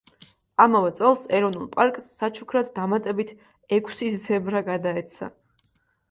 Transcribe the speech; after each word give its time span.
ამავე 0.63 0.91
წელს 0.99 1.25
ეროვნულ 1.39 1.67
პარკს 1.75 2.07
საჩუქრად 2.21 2.71
დამატებით 2.77 3.33
ექვსი 3.77 4.09
ზებრა 4.23 4.63
გადაეცა. 4.71 5.29